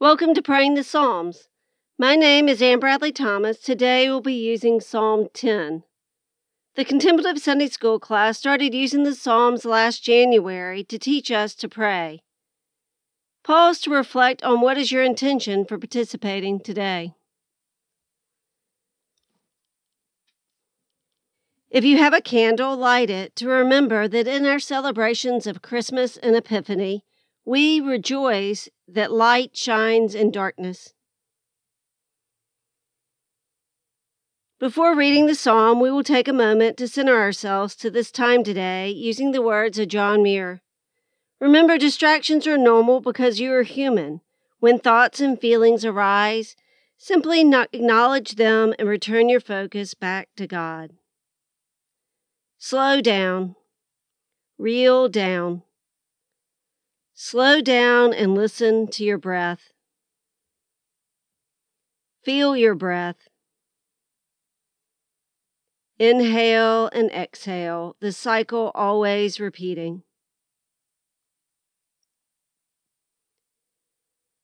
[0.00, 1.50] Welcome to Praying the Psalms.
[1.98, 3.58] My name is Ann Bradley Thomas.
[3.58, 5.82] Today we'll be using Psalm 10.
[6.74, 11.68] The Contemplative Sunday School class started using the Psalms last January to teach us to
[11.68, 12.22] pray.
[13.44, 17.12] Pause to reflect on what is your intention for participating today.
[21.68, 26.16] If you have a candle, light it to remember that in our celebrations of Christmas
[26.16, 27.04] and Epiphany,
[27.50, 30.94] we rejoice that light shines in darkness.
[34.60, 38.44] Before reading the psalm, we will take a moment to center ourselves to this time
[38.44, 40.62] today using the words of John Muir.
[41.40, 44.20] Remember, distractions are normal because you are human.
[44.60, 46.54] When thoughts and feelings arise,
[46.98, 50.92] simply acknowledge them and return your focus back to God.
[52.58, 53.56] Slow down,
[54.56, 55.64] reel down.
[57.22, 59.74] Slow down and listen to your breath.
[62.24, 63.28] Feel your breath.
[65.98, 70.02] Inhale and exhale, the cycle always repeating.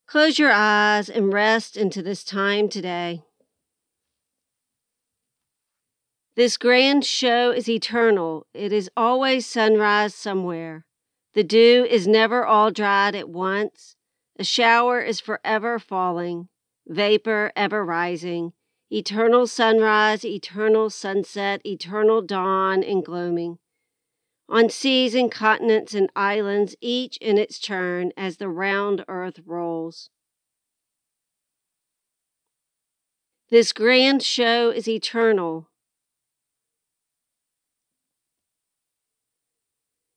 [0.06, 3.22] Close your eyes and rest into this time today.
[6.36, 8.46] This grand show is eternal.
[8.52, 10.84] It is always sunrise somewhere.
[11.36, 13.94] The dew is never all dried at once.
[14.38, 16.48] A shower is forever falling,
[16.88, 18.54] vapor ever rising
[18.90, 23.58] eternal sunrise, eternal sunset, eternal dawn and gloaming.
[24.48, 30.08] On seas and continents and islands, each in its turn as the round earth rolls.
[33.50, 35.68] This grand show is eternal.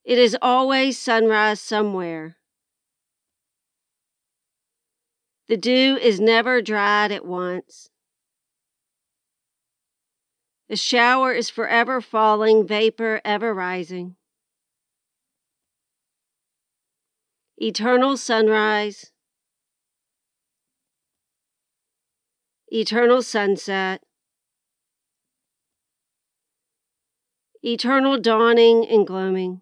[0.10, 2.38] It is always sunrise somewhere.
[5.48, 7.92] The dew is never dried at once.
[10.68, 14.16] The shower is forever falling, vapor ever rising.
[17.58, 19.12] Eternal sunrise,
[22.70, 24.02] eternal sunset,
[27.62, 29.62] eternal dawning and gloaming.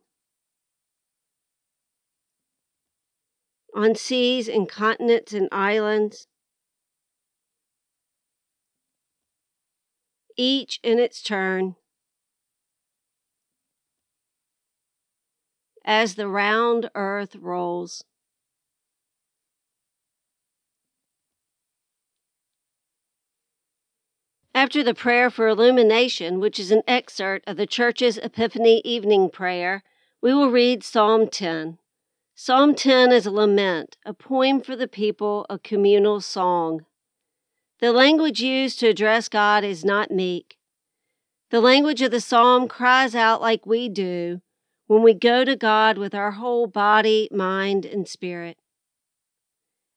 [3.78, 6.26] On seas and continents and islands,
[10.36, 11.76] each in its turn.
[15.86, 18.04] As the round earth rolls.
[24.56, 29.84] After the prayer for illumination, which is an excerpt of the Church's Epiphany evening prayer,
[30.20, 31.78] we will read Psalm 10.
[32.40, 36.86] Psalm 10 is a lament, a poem for the people, a communal song.
[37.80, 40.60] The language used to address God is not meek.
[41.50, 44.42] The language of the psalm cries out like we do
[44.86, 48.60] when we go to God with our whole body, mind, and spirit.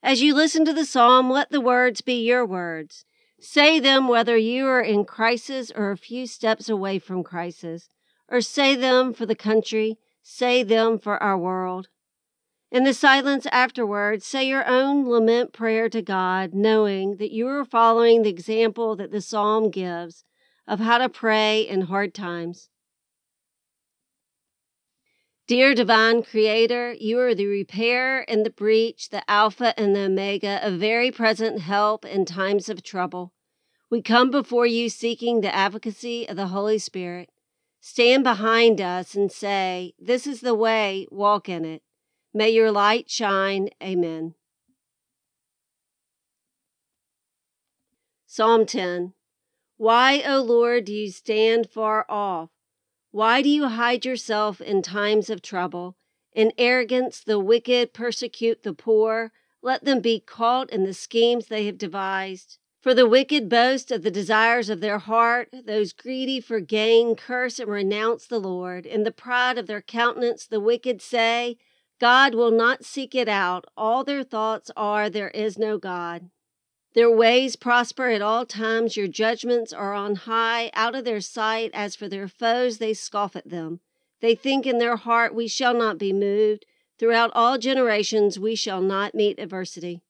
[0.02, 3.04] As you listen to the psalm, let the words be your words.
[3.38, 7.90] Say them whether you are in crisis or a few steps away from crisis,
[8.30, 11.88] or say them for the country, say them for our world.
[12.70, 17.64] In the silence afterwards, say your own lament prayer to God, knowing that you are
[17.64, 20.24] following the example that the psalm gives
[20.68, 22.68] of how to pray in hard times.
[25.48, 30.60] Dear divine creator, you are the repair and the breach, the Alpha and the Omega,
[30.62, 33.32] a very present help in times of trouble.
[33.90, 37.30] We come before you seeking the advocacy of the Holy Spirit.
[37.80, 41.82] Stand behind us and say, This is the way, walk in it.
[42.32, 43.70] May your light shine.
[43.82, 44.34] Amen.
[48.26, 49.14] Psalm 10
[49.76, 52.50] Why, O Lord, do you stand far off?
[53.10, 55.96] Why do you hide yourself in times of trouble?
[56.32, 59.32] In arrogance, the wicked persecute the poor.
[59.62, 62.58] Let them be caught in the schemes they have devised.
[62.80, 65.48] For the wicked boast of the desires of their heart.
[65.52, 68.86] Those greedy for gain curse and renounce the Lord.
[68.86, 71.58] In the pride of their countenance, the wicked say,
[72.00, 73.66] God will not seek it out.
[73.76, 76.30] All their thoughts are, There is no God.
[76.94, 78.96] Their ways prosper at all times.
[78.96, 81.70] Your judgments are on high, out of their sight.
[81.74, 83.80] As for their foes, they scoff at them.
[84.20, 86.64] They think in their heart, We shall not be moved.
[86.98, 90.00] Throughout all generations, we shall not meet adversity.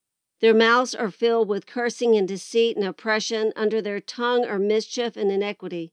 [0.40, 3.52] Their mouths are filled with cursing and deceit and oppression.
[3.56, 5.92] Under their tongue are mischief and iniquity.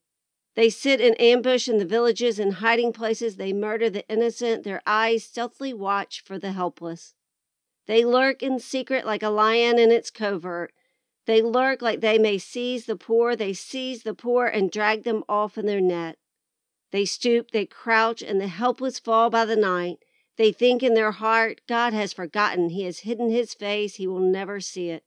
[0.57, 3.35] They sit in ambush in the villages and hiding places.
[3.35, 4.63] They murder the innocent.
[4.63, 7.13] Their eyes stealthily watch for the helpless.
[7.85, 10.73] They lurk in secret like a lion in its covert.
[11.27, 13.35] They lurk like they may seize the poor.
[13.35, 16.17] They seize the poor and drag them off in their net.
[16.89, 19.99] They stoop, they crouch, and the helpless fall by the night.
[20.37, 22.71] They think in their heart, God has forgotten.
[22.71, 23.97] He has hidden his face.
[23.97, 25.03] He will never see it.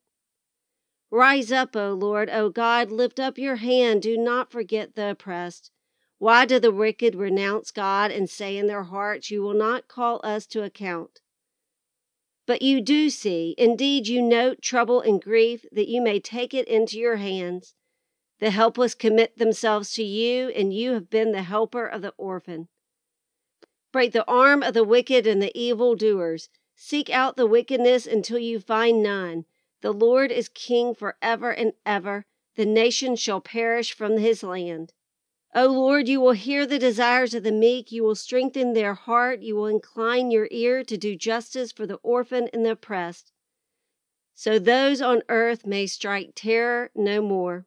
[1.11, 4.03] Rise up, O Lord, O God, lift up your hand.
[4.03, 5.73] Do not forget the oppressed.
[6.19, 10.21] Why do the wicked renounce God and say in their hearts, You will not call
[10.23, 11.21] us to account?
[12.47, 16.69] But you do see, indeed, you note trouble and grief, that you may take it
[16.69, 17.75] into your hands.
[18.39, 22.69] The helpless commit themselves to you, and you have been the helper of the orphan.
[23.93, 26.49] Break the arm of the wicked and the evil doers.
[26.77, 29.45] Seek out the wickedness until you find none.
[29.83, 32.27] The Lord is king forever and ever.
[32.57, 34.93] The nation shall perish from his land.
[35.55, 37.91] O Lord, you will hear the desires of the meek.
[37.91, 39.41] You will strengthen their heart.
[39.41, 43.33] You will incline your ear to do justice for the orphan and the oppressed.
[44.35, 47.67] So those on earth may strike terror no more.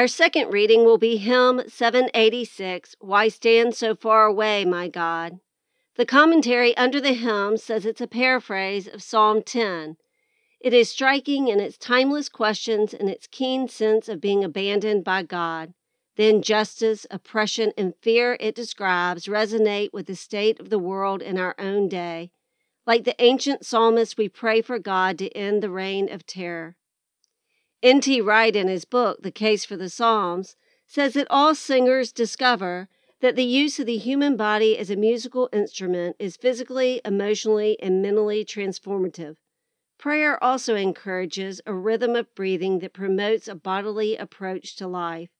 [0.00, 5.40] Our second reading will be hymn 786, Why Stand So Far Away, My God?
[5.96, 9.98] The commentary under the hymn says it's a paraphrase of Psalm 10.
[10.58, 15.22] It is striking in its timeless questions and its keen sense of being abandoned by
[15.22, 15.74] God.
[16.16, 21.36] The injustice, oppression, and fear it describes resonate with the state of the world in
[21.36, 22.32] our own day.
[22.86, 26.78] Like the ancient psalmist, we pray for God to end the reign of terror.
[27.82, 28.20] N.T.
[28.20, 30.54] Wright, in his book, The Case for the Psalms,
[30.86, 32.90] says that all singers discover
[33.20, 38.02] that the use of the human body as a musical instrument is physically, emotionally, and
[38.02, 39.36] mentally transformative.
[39.96, 45.30] Prayer also encourages a rhythm of breathing that promotes a bodily approach to life.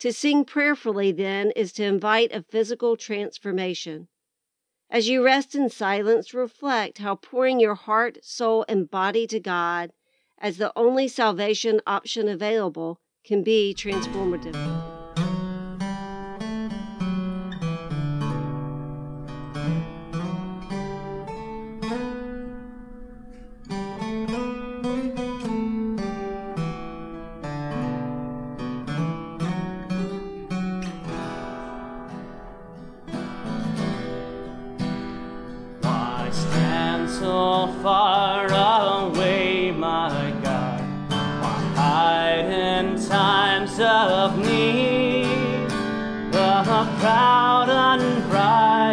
[0.00, 4.08] To sing prayerfully, then, is to invite a physical transformation.
[4.90, 9.92] As you rest in silence, reflect how pouring your heart, soul, and body to God
[10.44, 14.93] as the only salvation option available can be transformative.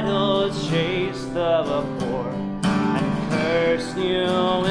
[0.01, 2.27] Unbridled chase the poor
[2.63, 4.70] and curse you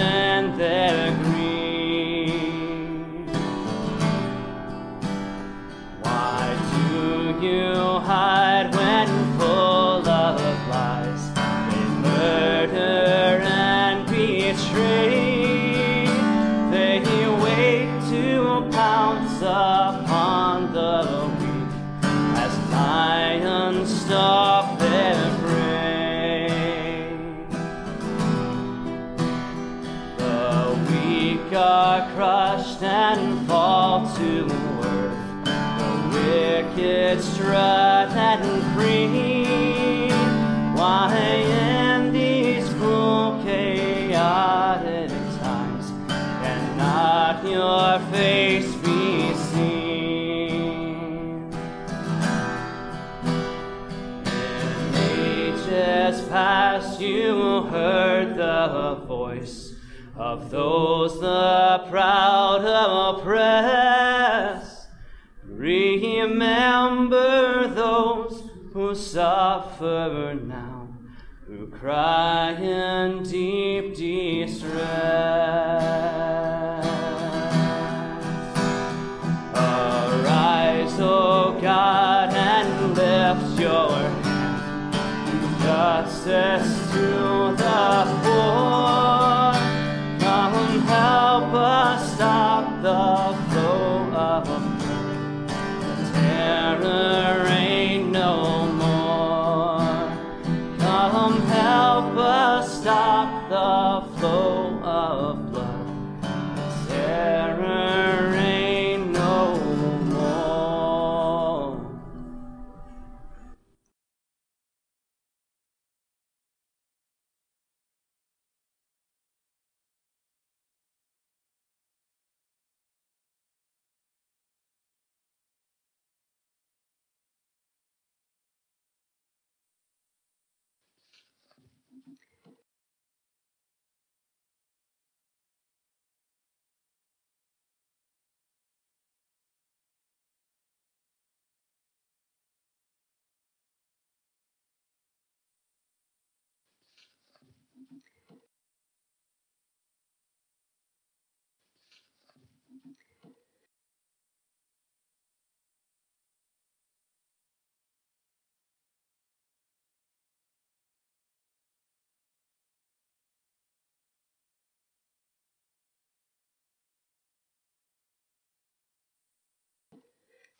[58.69, 59.75] the voice
[60.17, 62.64] of those the proud
[63.19, 64.87] oppress.
[65.45, 66.88] Remember
[67.69, 70.88] those who suffer now,
[71.47, 74.81] who cry in deep distress.
[79.55, 84.31] Arise, O God, and lift your hand.
[85.62, 86.89] Justice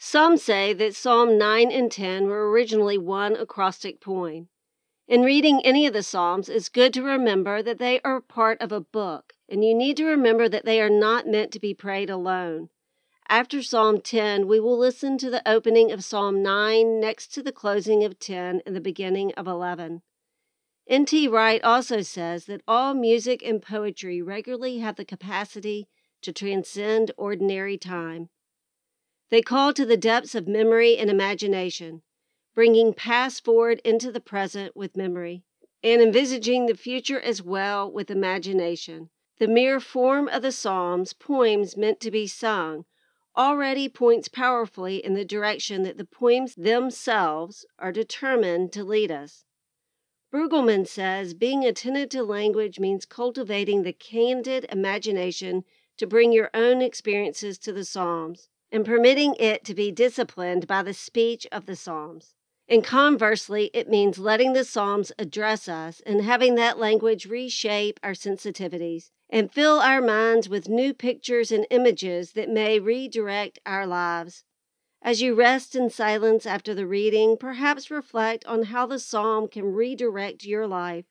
[0.03, 4.49] Some say that Psalm 9 and 10 were originally one acrostic poem.
[5.07, 8.73] In reading any of the Psalms, it's good to remember that they are part of
[8.73, 12.09] a book, and you need to remember that they are not meant to be prayed
[12.09, 12.71] alone.
[13.29, 17.53] After Psalm 10, we will listen to the opening of Psalm 9 next to the
[17.53, 20.01] closing of 10 and the beginning of 11.
[20.89, 21.29] N.T.
[21.29, 25.89] Wright also says that all music and poetry regularly have the capacity
[26.23, 28.31] to transcend ordinary time.
[29.31, 32.03] They call to the depths of memory and imagination,
[32.53, 35.45] bringing past forward into the present with memory,
[35.85, 39.11] and envisaging the future as well with imagination.
[39.39, 42.87] The mere form of the Psalms, poems meant to be sung,
[43.37, 49.45] already points powerfully in the direction that the poems themselves are determined to lead us.
[50.33, 55.65] Brueggemann says being attentive to language means cultivating the candid imagination
[55.99, 60.83] to bring your own experiences to the Psalms and permitting it to be disciplined by
[60.83, 62.35] the speech of the Psalms.
[62.69, 68.13] And conversely, it means letting the Psalms address us and having that language reshape our
[68.13, 74.45] sensitivities and fill our minds with new pictures and images that may redirect our lives.
[75.03, 79.73] As you rest in silence after the reading, perhaps reflect on how the psalm can
[79.73, 81.07] redirect your life.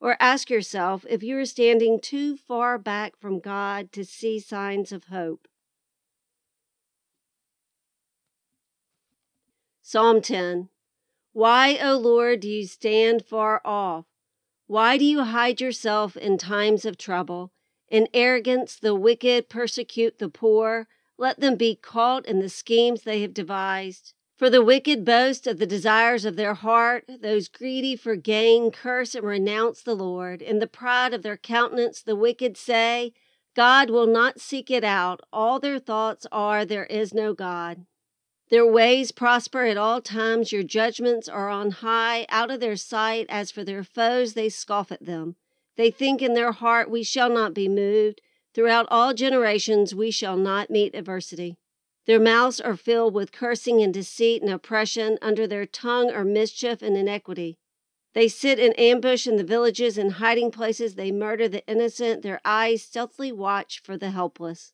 [0.00, 4.92] Or ask yourself if you are standing too far back from God to see signs
[4.92, 5.48] of hope.
[9.88, 10.68] Psalm 10
[11.32, 14.06] Why, O Lord, do you stand far off?
[14.66, 17.52] Why do you hide yourself in times of trouble?
[17.88, 20.88] In arrogance, the wicked persecute the poor.
[21.16, 24.12] Let them be caught in the schemes they have devised.
[24.36, 27.04] For the wicked boast of the desires of their heart.
[27.20, 30.42] Those greedy for gain curse and renounce the Lord.
[30.42, 33.12] In the pride of their countenance, the wicked say,
[33.54, 35.20] God will not seek it out.
[35.32, 37.86] All their thoughts are, There is no God.
[38.48, 40.52] Their ways prosper at all times.
[40.52, 43.26] Your judgments are on high, out of their sight.
[43.28, 45.34] As for their foes, they scoff at them.
[45.76, 48.20] They think in their heart, We shall not be moved.
[48.54, 51.58] Throughout all generations, we shall not meet adversity.
[52.06, 55.18] Their mouths are filled with cursing and deceit and oppression.
[55.20, 57.58] Under their tongue are mischief and iniquity.
[58.14, 60.94] They sit in ambush in the villages and hiding places.
[60.94, 62.22] They murder the innocent.
[62.22, 64.72] Their eyes stealthily watch for the helpless.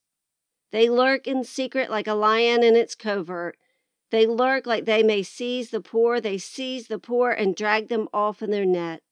[0.71, 3.57] They lurk in secret like a lion in its covert.
[4.13, 6.21] They lurk like they may seize the poor.
[6.21, 9.03] They seize the poor and drag them off in their net.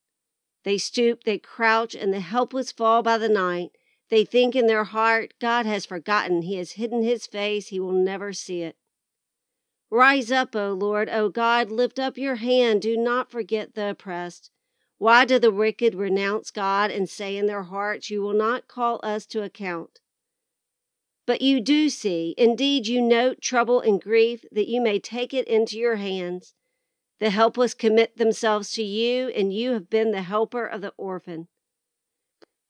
[0.63, 3.71] They stoop, they crouch, and the helpless fall by the night.
[4.11, 6.43] They think in their heart, God has forgotten.
[6.43, 7.69] He has hidden his face.
[7.69, 8.77] He will never see it.
[9.89, 12.83] Rise up, O Lord, O God, lift up your hand.
[12.83, 14.51] Do not forget the oppressed.
[14.99, 19.01] Why do the wicked renounce God and say in their hearts, You will not call
[19.03, 20.01] us to account?
[21.27, 25.47] But you do see, indeed, you note trouble and grief, that you may take it
[25.47, 26.55] into your hands.
[27.19, 31.49] The helpless commit themselves to you, and you have been the helper of the orphan.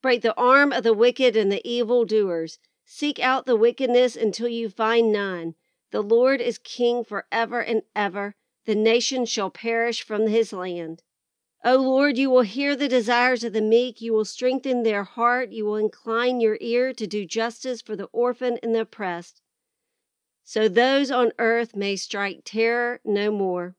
[0.02, 2.58] Break the arm of the wicked and the evil doers.
[2.84, 5.54] Seek out the wickedness until you find none.
[5.92, 8.34] The Lord is king forever and ever.
[8.64, 11.02] The nation shall perish from his land.
[11.62, 14.00] O Lord, you will hear the desires of the meek.
[14.00, 15.52] You will strengthen their heart.
[15.52, 19.42] You will incline your ear to do justice for the orphan and the oppressed.
[20.42, 23.76] So those on earth may strike terror no more.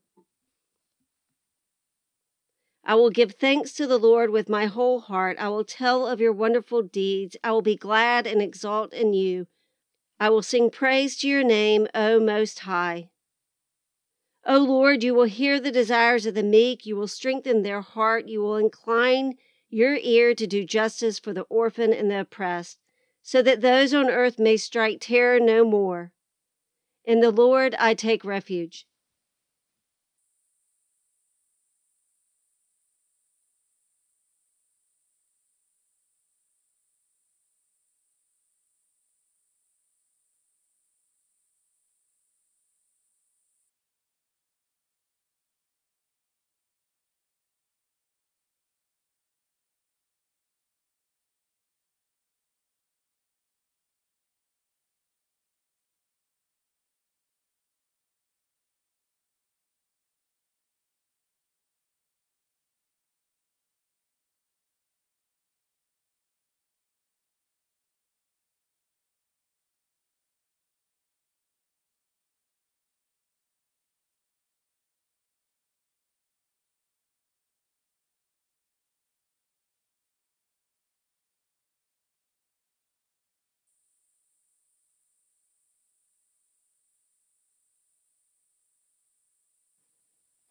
[2.84, 5.36] I will give thanks to the Lord with my whole heart.
[5.38, 7.36] I will tell of your wonderful deeds.
[7.42, 9.46] I will be glad and exult in you.
[10.18, 13.11] I will sing praise to your name, O Most High.
[14.44, 16.84] O Lord, you will hear the desires of the meek.
[16.84, 18.26] You will strengthen their heart.
[18.26, 19.38] You will incline
[19.70, 22.78] your ear to do justice for the orphan and the oppressed,
[23.22, 26.12] so that those on earth may strike terror no more.
[27.04, 28.86] In the Lord I take refuge.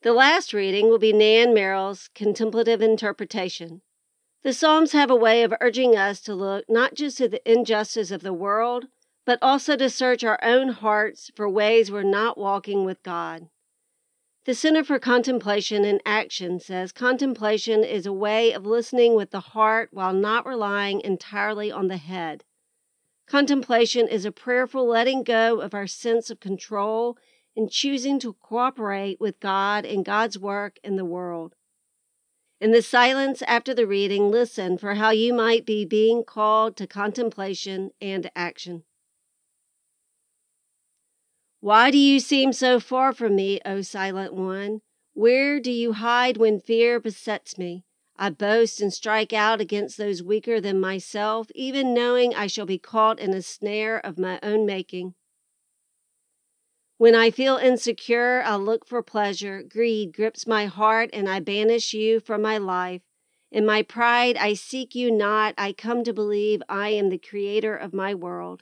[0.03, 3.83] The last reading will be Nan Merrill's contemplative interpretation.
[4.41, 8.09] The Psalms have a way of urging us to look not just at the injustice
[8.09, 8.85] of the world,
[9.25, 13.49] but also to search our own hearts for ways we're not walking with God.
[14.45, 19.51] The Center for Contemplation and Action says contemplation is a way of listening with the
[19.51, 22.43] heart while not relying entirely on the head.
[23.27, 27.19] Contemplation is a prayerful letting go of our sense of control
[27.55, 31.55] and choosing to cooperate with God and God's work in the world.
[32.59, 36.85] In the silence after the reading, listen for how you might be being called to
[36.85, 38.83] contemplation and action.
[41.59, 44.81] Why do you seem so far from me, O silent one?
[45.13, 47.83] Where do you hide when fear besets me?
[48.15, 52.77] I boast and strike out against those weaker than myself, even knowing I shall be
[52.77, 55.15] caught in a snare of my own making.
[57.01, 59.63] When I feel insecure, I look for pleasure.
[59.63, 63.01] Greed grips my heart, and I banish you from my life.
[63.51, 65.55] In my pride, I seek you not.
[65.57, 68.61] I come to believe I am the creator of my world.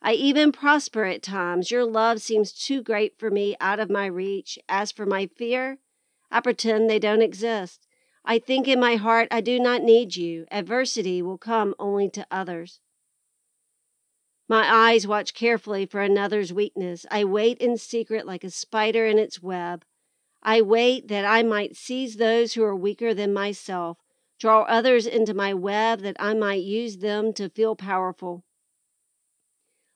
[0.00, 1.72] I even prosper at times.
[1.72, 4.56] Your love seems too great for me, out of my reach.
[4.68, 5.78] As for my fear,
[6.30, 7.88] I pretend they don't exist.
[8.24, 10.46] I think in my heart I do not need you.
[10.52, 12.78] Adversity will come only to others.
[14.52, 17.06] My eyes watch carefully for another's weakness.
[17.10, 19.82] I wait in secret like a spider in its web.
[20.42, 23.96] I wait that I might seize those who are weaker than myself,
[24.38, 28.44] draw others into my web that I might use them to feel powerful.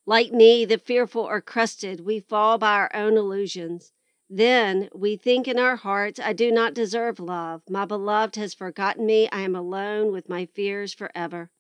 [0.07, 2.01] Like me, the fearful are crusted.
[2.01, 3.93] We fall by our own illusions.
[4.31, 7.61] Then we think in our hearts, I do not deserve love.
[7.69, 9.29] My beloved has forgotten me.
[9.31, 11.51] I am alone with my fears forever.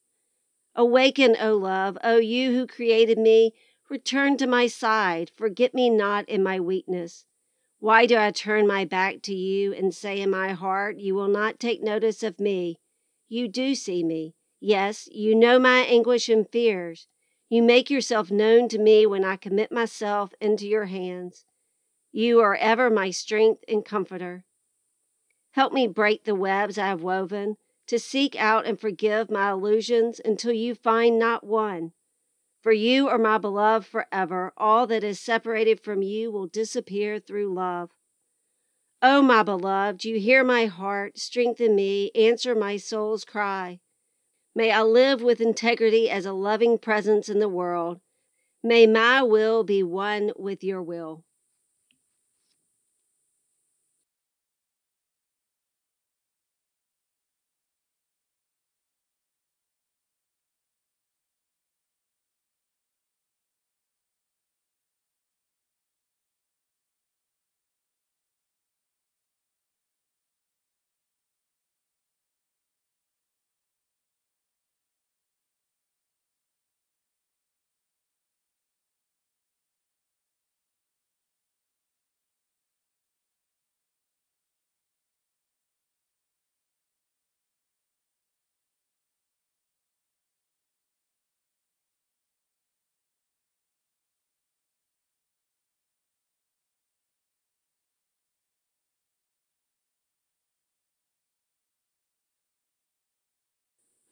[0.79, 3.55] Awaken, O love, O you who created me,
[3.89, 7.25] return to my side, forget me not in my weakness.
[7.79, 11.29] Why do I turn my back to you and say in my heart, You will
[11.29, 12.79] not take notice of me?
[13.27, 14.35] You do see me.
[14.61, 17.09] Yes, you know my anguish and fears.
[17.49, 21.47] You make yourself known to me when I commit myself into your hands.
[22.13, 24.45] You are ever my strength and comforter.
[25.53, 27.57] Help me break the webs I have woven
[27.87, 31.93] to seek out and forgive my illusions until you find not one.
[32.63, 34.53] For you are my beloved forever.
[34.57, 37.91] All that is separated from you will disappear through love.
[39.03, 43.81] O oh, my beloved, you hear my heart, strengthen me, answer my soul's cry.
[44.55, 48.01] May I live with integrity as a loving presence in the world.
[48.63, 51.26] May my will be one with your will.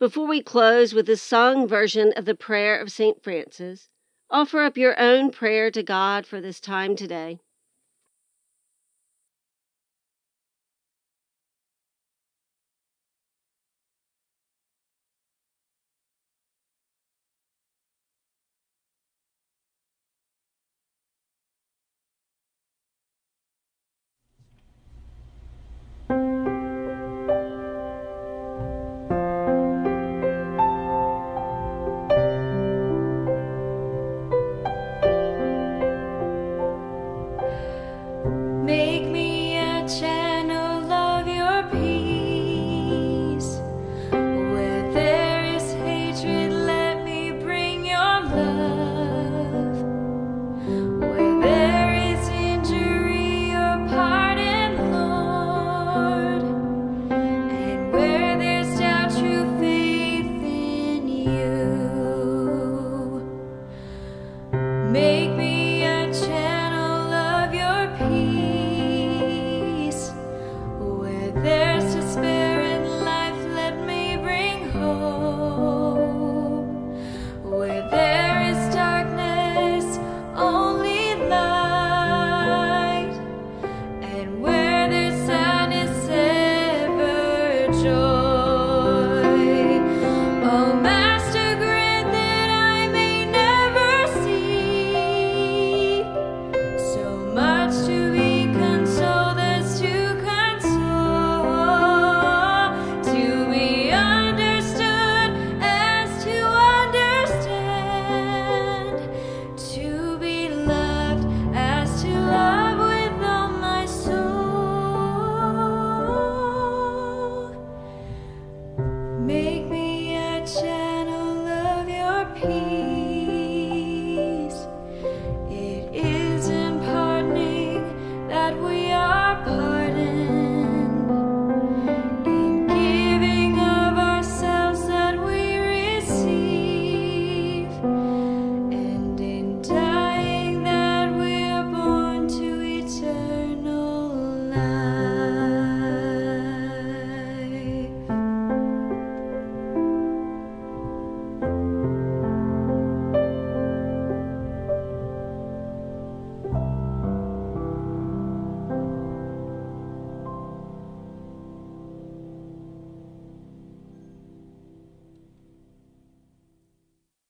[0.01, 3.23] Before we close with the sung version of the prayer of St.
[3.23, 3.89] Francis,
[4.29, 7.39] offer up your own prayer to God for this time today.